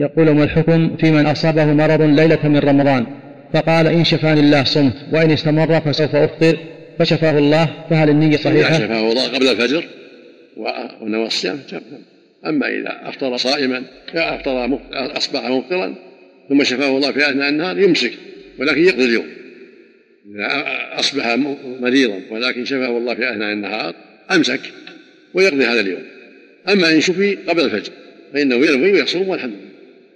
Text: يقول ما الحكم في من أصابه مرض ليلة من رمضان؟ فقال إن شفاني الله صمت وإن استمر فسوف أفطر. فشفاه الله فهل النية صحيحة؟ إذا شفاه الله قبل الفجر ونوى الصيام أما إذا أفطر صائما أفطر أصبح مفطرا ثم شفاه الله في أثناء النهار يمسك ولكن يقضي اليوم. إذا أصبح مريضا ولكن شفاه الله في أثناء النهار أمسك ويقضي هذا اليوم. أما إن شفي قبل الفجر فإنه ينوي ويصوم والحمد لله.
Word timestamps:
يقول 0.00 0.30
ما 0.30 0.44
الحكم 0.44 0.96
في 0.96 1.10
من 1.10 1.26
أصابه 1.26 1.64
مرض 1.64 2.02
ليلة 2.02 2.48
من 2.48 2.58
رمضان؟ 2.58 3.06
فقال 3.52 3.86
إن 3.86 4.04
شفاني 4.04 4.40
الله 4.40 4.64
صمت 4.64 4.94
وإن 5.12 5.30
استمر 5.30 5.80
فسوف 5.80 6.14
أفطر. 6.14 6.58
فشفاه 6.98 7.38
الله 7.38 7.68
فهل 7.90 8.10
النية 8.10 8.36
صحيحة؟ 8.36 8.76
إذا 8.76 8.86
شفاه 8.86 9.10
الله 9.10 9.28
قبل 9.28 9.48
الفجر 9.48 9.84
ونوى 11.00 11.26
الصيام 11.26 11.60
أما 12.46 12.68
إذا 12.68 13.00
أفطر 13.08 13.36
صائما 13.36 13.82
أفطر 14.14 14.78
أصبح 14.92 15.44
مفطرا 15.44 15.94
ثم 16.48 16.64
شفاه 16.64 16.88
الله 16.88 17.12
في 17.12 17.30
أثناء 17.30 17.48
النهار 17.48 17.78
يمسك 17.78 18.12
ولكن 18.58 18.84
يقضي 18.84 19.04
اليوم. 19.04 19.26
إذا 20.34 20.48
أصبح 20.98 21.36
مريضا 21.80 22.20
ولكن 22.30 22.64
شفاه 22.64 22.98
الله 22.98 23.14
في 23.14 23.32
أثناء 23.32 23.52
النهار 23.52 23.94
أمسك 24.30 24.60
ويقضي 25.34 25.64
هذا 25.64 25.80
اليوم. 25.80 26.02
أما 26.68 26.92
إن 26.92 27.00
شفي 27.00 27.34
قبل 27.34 27.64
الفجر 27.64 27.92
فإنه 28.32 28.54
ينوي 28.54 28.92
ويصوم 28.92 29.28
والحمد 29.28 29.52
لله. 29.52 29.69